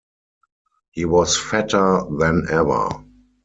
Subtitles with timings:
[0.93, 2.89] He was fatter than ever.